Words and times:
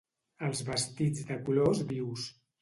Els 0.47 0.63
vestits 0.69 1.27
de 1.33 1.37
colors 1.51 1.83
vius 1.93 2.27